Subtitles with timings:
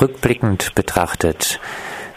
[0.00, 1.60] Rückblickend betrachtet,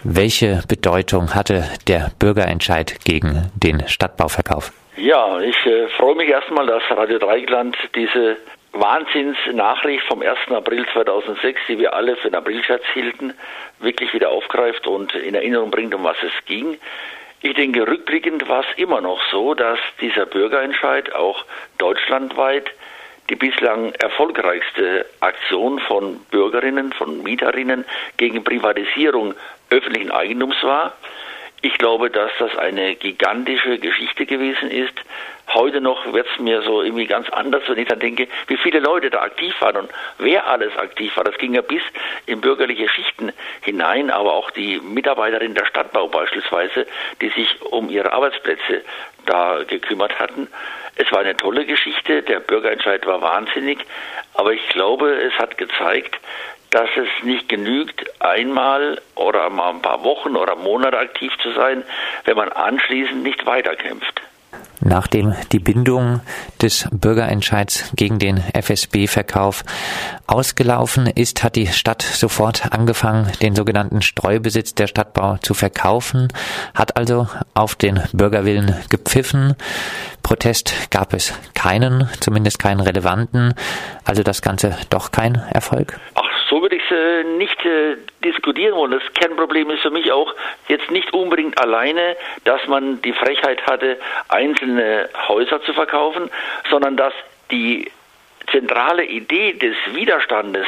[0.04, 4.72] welche Bedeutung hatte der Bürgerentscheid gegen den Stadtbauverkauf?
[4.96, 8.38] Ja, ich äh, freue mich erstmal, dass Radio Dreigland diese
[8.74, 10.38] Wahnsinnsnachricht vom 1.
[10.50, 13.34] April 2006, die wir alle für den Aprilscherz hielten,
[13.80, 16.78] wirklich wieder aufgreift und in Erinnerung bringt, um was es ging.
[17.42, 21.46] Ich denke, rückblickend war es immer noch so, dass dieser Bürgerentscheid auch
[21.78, 22.72] deutschlandweit
[23.30, 27.86] die bislang erfolgreichste Aktion von Bürgerinnen, von Mieterinnen
[28.18, 29.34] gegen Privatisierung
[29.70, 30.94] öffentlichen Eigentums war.
[31.68, 34.94] Ich glaube, dass das eine gigantische Geschichte gewesen ist.
[35.54, 38.80] Heute noch wird es mir so irgendwie ganz anders, wenn ich dann denke, wie viele
[38.80, 41.26] Leute da aktiv waren und wer alles aktiv war.
[41.26, 41.82] Das ging ja bis
[42.26, 46.88] in bürgerliche Schichten hinein, aber auch die Mitarbeiterinnen der Stadtbau beispielsweise,
[47.20, 48.84] die sich um ihre Arbeitsplätze
[49.26, 50.48] da gekümmert hatten.
[50.96, 53.80] Es war eine tolle Geschichte, der Bürgerentscheid war wahnsinnig,
[54.36, 56.18] aber ich glaube, es hat gezeigt,
[56.72, 61.84] dass es nicht genügt, einmal oder mal ein paar Wochen oder Monate aktiv zu sein,
[62.26, 64.22] wenn man anschließend nicht weiterkämpft.
[64.80, 66.22] Nachdem die Bindung
[66.62, 69.64] des Bürgerentscheids gegen den FSB-Verkauf
[70.28, 76.28] ausgelaufen ist, hat die Stadt sofort angefangen, den sogenannten Streubesitz der Stadtbau zu verkaufen,
[76.76, 79.56] hat also auf den Bürgerwillen gepfiffen.
[80.22, 83.56] Protest gab es keinen, zumindest keinen relevanten,
[84.06, 86.00] also das Ganze doch kein Erfolg.
[86.14, 88.92] Ach so würde ich es äh, nicht äh, diskutieren wollen.
[88.92, 90.34] Das Kernproblem ist für mich auch
[90.68, 96.30] jetzt nicht unbedingt alleine, dass man die Frechheit hatte, einzelne Häuser zu verkaufen,
[96.70, 97.14] sondern dass
[97.52, 97.92] die
[98.52, 100.66] zentrale Idee des Widerstandes,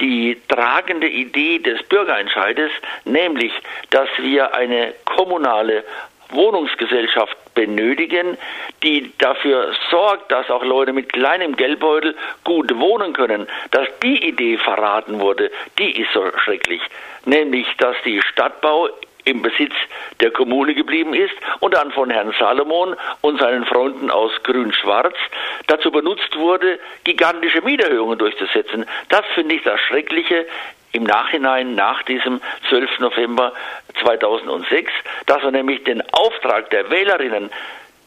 [0.00, 2.70] die tragende Idee des Bürgerentscheides,
[3.04, 3.52] nämlich,
[3.90, 5.84] dass wir eine kommunale
[6.30, 8.38] Wohnungsgesellschaft benötigen,
[8.82, 14.58] die dafür sorgt, dass auch Leute mit kleinem Geldbeutel gut wohnen können, dass die Idee
[14.58, 16.82] verraten wurde, die ist so schrecklich.
[17.24, 18.88] Nämlich, dass die Stadtbau
[19.30, 19.72] im Besitz
[20.20, 25.14] der Kommune geblieben ist und dann von Herrn Salomon und seinen Freunden aus Grün-Schwarz
[25.68, 28.84] dazu benutzt wurde, gigantische Mieterhöhungen durchzusetzen.
[29.08, 30.46] Das finde ich das Schreckliche
[30.92, 32.98] im Nachhinein nach diesem 12.
[32.98, 33.52] November
[34.02, 34.92] 2006,
[35.26, 37.50] dass er nämlich den Auftrag der Wählerinnen,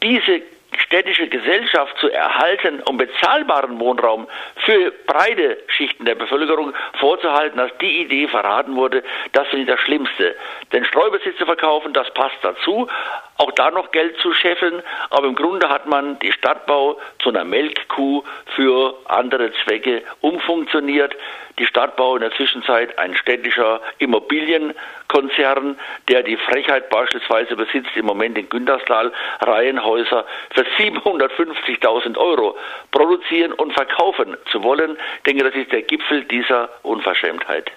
[0.02, 0.42] diese
[0.80, 4.26] städtische Gesellschaft zu erhalten, um bezahlbaren Wohnraum
[4.56, 9.02] für breite Schichten der Bevölkerung vorzuhalten, dass die Idee verraten wurde,
[9.32, 10.36] das finde ich das Schlimmste.
[10.72, 12.88] Den Streubesitz zu verkaufen, das passt dazu,
[13.38, 17.44] auch da noch Geld zu scheffeln, aber im Grunde hat man die Stadtbau zu einer
[17.44, 18.22] Melkkuh
[18.54, 21.14] für andere Zwecke umfunktioniert.
[21.58, 25.76] Die Stadtbau in der Zwischenzeit ein städtischer Immobilienkonzern,
[26.08, 32.56] der die Frechheit beispielsweise besitzt, im Moment in Günterstal Reihenhäuser für 750.000 Euro
[32.90, 34.96] produzieren und verkaufen zu wollen.
[35.18, 37.70] Ich denke, das ist der Gipfel dieser Unverschämtheit.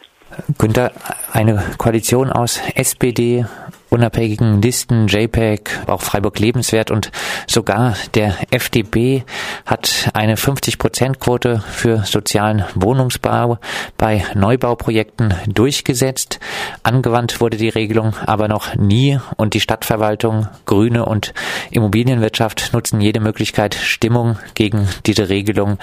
[0.58, 0.92] Günther,
[1.32, 3.46] eine Koalition aus SPD,
[3.90, 7.12] unabhängigen Listen, JPEG, auch Freiburg Lebenswert und
[7.48, 9.24] sogar der FDP
[9.66, 13.60] hat eine 50-Prozent-Quote für sozialen Wohnungsbau
[13.98, 16.40] bei Neubauprojekten durchgesetzt.
[16.84, 21.34] Angewandt wurde die Regelung aber noch nie und die Stadtverwaltung, Grüne und
[21.72, 25.78] Immobilienwirtschaft nutzen jede Möglichkeit, Stimmung gegen diese Regelung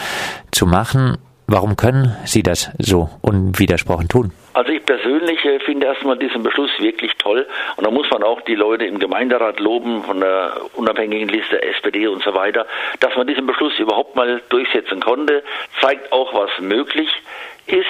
[0.50, 1.19] zu machen.
[1.47, 4.32] Warum können Sie das so unwidersprochen tun?
[4.55, 7.47] Also ich persönlich äh, finde erstmal diesen Beschluss wirklich toll
[7.77, 12.06] und da muss man auch die Leute im Gemeinderat loben von der unabhängigen Liste SPD
[12.06, 12.66] und so weiter,
[13.00, 15.43] dass man diesen Beschluss überhaupt mal durchsetzen konnte,
[15.81, 17.09] zeigt auch, was möglich
[17.67, 17.87] ist.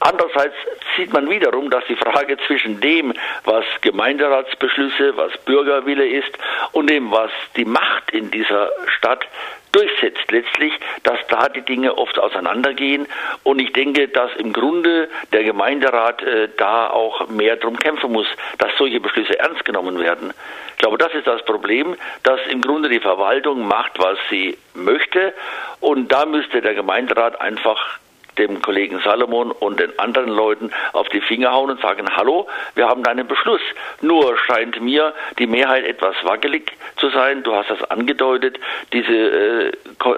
[0.00, 0.54] Andererseits
[0.96, 3.14] sieht man wiederum, dass die Frage zwischen dem,
[3.44, 6.32] was Gemeinderatsbeschlüsse, was Bürgerwille ist
[6.72, 9.26] und dem, was die Macht in dieser Stadt
[9.74, 13.06] durchsetzt letztlich, dass da die Dinge oft auseinandergehen.
[13.42, 18.26] Und ich denke, dass im Grunde der Gemeinderat äh, da auch mehr drum kämpfen muss,
[18.58, 20.32] dass solche Beschlüsse ernst genommen werden.
[20.72, 25.32] Ich glaube, das ist das Problem, dass im Grunde die Verwaltung macht, was sie möchte.
[25.80, 27.98] Und da müsste der Gemeinderat einfach
[28.38, 32.88] dem Kollegen Salomon und den anderen Leuten auf die Finger hauen und sagen, hallo, wir
[32.88, 33.60] haben einen Beschluss.
[34.00, 37.42] Nur scheint mir die Mehrheit etwas wackelig zu sein.
[37.42, 38.58] Du hast das angedeutet.
[38.92, 39.72] Diese äh,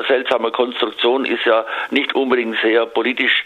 [0.08, 3.44] seltsame Konstruktion ist ja nicht unbedingt sehr politisch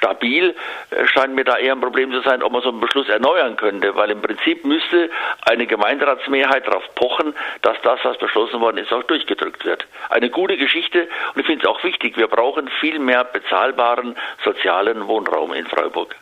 [0.00, 0.54] stabil.
[0.90, 3.56] Äh, scheint mir da eher ein Problem zu sein, ob man so einen Beschluss erneuern
[3.56, 5.10] könnte, weil im Prinzip müsste
[5.42, 9.86] eine Gemeinderatsmehrheit darauf pochen, dass das, was beschlossen worden ist, auch durchgedrückt wird.
[10.08, 15.06] Eine gute Geschichte und ich finde es auch wichtig, wir brauchen viel mehr bezahlbaren sozialen
[15.06, 16.16] Wohnraum in Freiburg.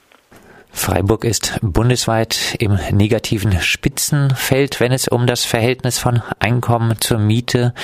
[0.70, 7.74] Freiburg ist bundesweit im negativen Spitzenfeld, wenn es um das Verhältnis von Einkommen zur Miete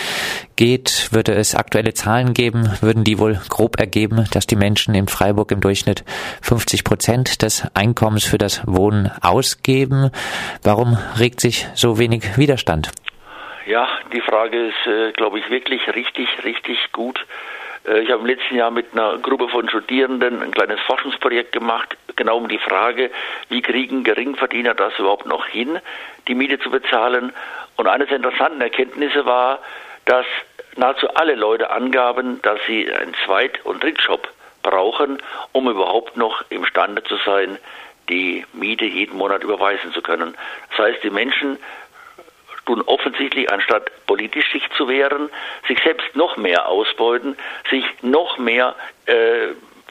[0.57, 1.09] geht.
[1.13, 5.51] Würde es aktuelle Zahlen geben, würden die wohl grob ergeben, dass die Menschen in Freiburg
[5.51, 6.05] im Durchschnitt
[6.43, 10.11] 50 Prozent des Einkommens für das Wohnen ausgeben.
[10.63, 12.91] Warum regt sich so wenig Widerstand?
[13.67, 17.25] Ja, die Frage ist, äh, glaube ich, wirklich richtig, richtig gut.
[17.87, 21.97] Äh, ich habe im letzten Jahr mit einer Gruppe von Studierenden ein kleines Forschungsprojekt gemacht,
[22.17, 23.11] genau um die Frage,
[23.49, 25.79] wie kriegen Geringverdiener das überhaupt noch hin,
[26.29, 27.33] die Miete zu bezahlen.
[27.77, 29.59] Und eines der interessanten Erkenntnisse war,
[30.05, 30.27] dass
[30.77, 34.29] nahezu alle Leute angaben, dass sie einen Zweit- und Drittjob
[34.63, 35.19] brauchen,
[35.53, 37.59] um überhaupt noch imstande zu sein,
[38.09, 40.35] die Miete jeden Monat überweisen zu können.
[40.71, 41.59] Das heißt, die Menschen
[42.66, 45.28] tun offensichtlich, anstatt politisch sich zu wehren,
[45.69, 47.37] sich selbst noch mehr ausbeuten,
[47.70, 48.75] sich noch mehr
[49.06, 49.49] äh,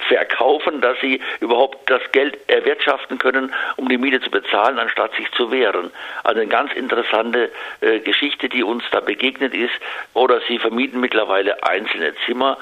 [0.08, 5.32] verkaufen, dass sie überhaupt das Geld erwirtschaften können, um die Miete zu bezahlen, anstatt sich
[5.32, 5.92] zu wehren.
[6.24, 9.74] Also eine ganz interessante äh, Geschichte, die uns da begegnet ist.
[10.14, 12.58] Oder sie vermieten mittlerweile einzelne Zimmer,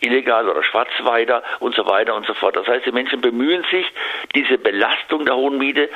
[0.00, 2.56] illegal oder schwarz weiter und so weiter und so fort.
[2.56, 3.86] Das heißt, die Menschen bemühen sich,
[4.34, 5.88] diese Belastung der hohen Miete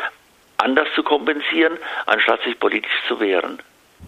[0.59, 3.59] anders zu kompensieren, anstatt sich politisch zu wehren.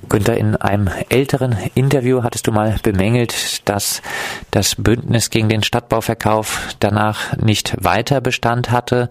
[0.08, 4.00] Günther, in einem älteren Interview hattest du mal bemängelt, dass
[4.50, 9.08] das Bündnis gegen den Stadtbauverkauf danach nicht weiter Bestand hatte,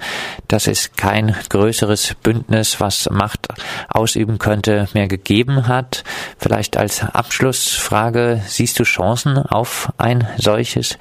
[0.48, 3.48] dass es kein größeres Bündnis, was Macht
[3.90, 6.04] ausüben könnte, mehr gegeben hat.
[6.40, 10.98] Vielleicht als Abschlussfrage, siehst du Chancen auf ein solches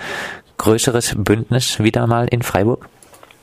[0.58, 2.88] größeres Bündnis wieder mal in Freiburg?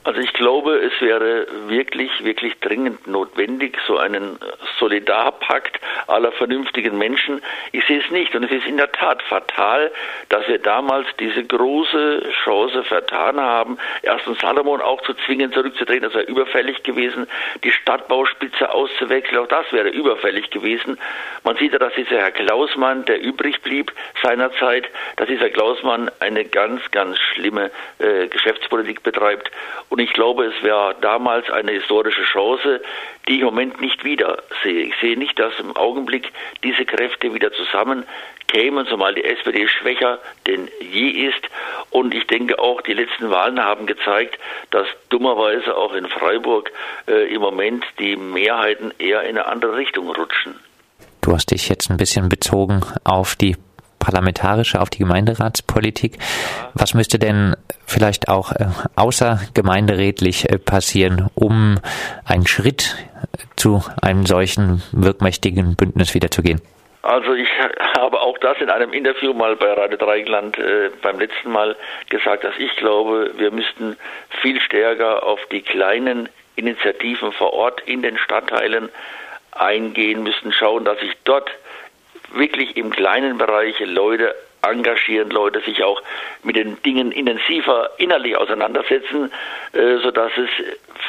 [0.03, 4.39] Also ich glaube, es wäre wirklich, wirklich dringend notwendig, so einen
[4.79, 7.41] Solidarpakt aller vernünftigen Menschen.
[7.71, 9.91] Ich sehe es nicht und es ist in der Tat fatal,
[10.29, 16.13] dass wir damals diese große Chance vertan haben, erstens Salomon auch zu zwingen, zurückzutreten, das
[16.13, 17.27] wäre überfällig gewesen,
[17.63, 20.97] die Stadtbauspitze auszuwechseln, auch das wäre überfällig gewesen.
[21.43, 23.91] Man sieht ja, dass dieser Herr Klausmann, der übrig blieb
[24.23, 29.51] seinerzeit, dass dieser Klausmann eine ganz, ganz schlimme äh, Geschäftspolitik betreibt
[29.89, 32.81] und ich glaube, es wäre damals eine historische Chance,
[33.27, 34.85] die ich im Moment nicht wieder sehe.
[34.85, 36.31] Ich sehe nicht, dass im Augenblick
[36.63, 41.41] diese Kräfte wieder zusammenkämen, zumal die SPD schwächer denn je ist.
[41.89, 44.37] Und ich denke auch, die letzten Wahlen haben gezeigt,
[44.71, 46.71] dass dummerweise auch in Freiburg
[47.07, 50.55] äh, im Moment die Mehrheiten eher in eine andere Richtung rutschen.
[51.21, 53.55] Du hast dich jetzt ein bisschen bezogen auf die
[54.03, 56.17] parlamentarische, auf die Gemeinderatspolitik.
[56.73, 57.55] Was müsste denn
[57.93, 61.79] vielleicht auch äh, außergemeinderätlich äh, passieren, um
[62.25, 62.95] einen Schritt
[63.55, 66.61] zu einem solchen wirkmächtigen Bündnis wieder zu gehen?
[67.03, 67.49] Also ich
[67.97, 71.75] habe auch das in einem Interview mal bei Radio Dreieckland äh, beim letzten Mal
[72.09, 73.97] gesagt, dass ich glaube, wir müssten
[74.41, 78.89] viel stärker auf die kleinen Initiativen vor Ort in den Stadtteilen
[79.51, 81.49] eingehen, müssen schauen, dass sich dort
[82.33, 86.01] wirklich im kleinen Bereich Leute engagieren, Leute sich auch
[86.43, 89.31] mit den Dingen intensiver innerlich auseinandersetzen,
[89.73, 90.49] äh, sodass es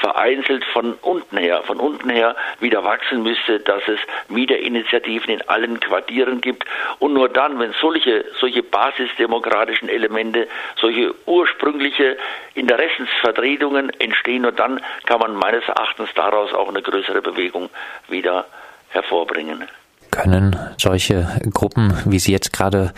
[0.00, 3.98] vereinzelt von unten her, von unten her wieder wachsen müsste, dass es
[4.28, 6.64] Mieterinitiativen in allen Quartieren gibt.
[6.98, 12.16] Und nur dann, wenn solche, solche basisdemokratischen Elemente, solche ursprüngliche
[12.54, 17.70] Interessensvertretungen entstehen, nur dann kann man meines Erachtens daraus auch eine größere Bewegung
[18.08, 18.46] wieder
[18.90, 19.68] hervorbringen
[20.14, 22.92] können solche Gruppen, wie sie jetzt gerade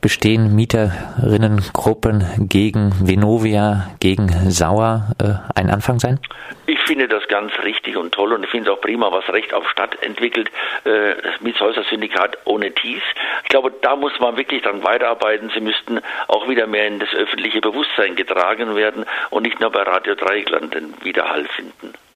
[0.00, 6.20] bestehen, Mieterinnengruppen gegen Venovia, gegen Sauer, äh, ein Anfang sein?
[6.66, 9.52] Ich finde das ganz richtig und toll und ich finde es auch prima, was Recht
[9.52, 10.50] auf Stadt entwickelt,
[10.84, 13.02] äh, Mietshäuser-Syndikat ohne Thies.
[13.42, 15.50] Ich glaube, da muss man wirklich dran weiterarbeiten.
[15.52, 19.82] Sie müssten auch wieder mehr in das öffentliche Bewusstsein getragen werden und nicht nur bei
[19.82, 21.92] Radio Dreieckland den Widerhall finden.